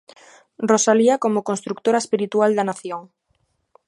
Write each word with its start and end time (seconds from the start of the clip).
Rosalía 0.71 1.15
como 1.23 1.45
construtora 1.49 2.01
espiritual 2.03 2.51
da 2.55 2.67
Nación. 2.69 3.01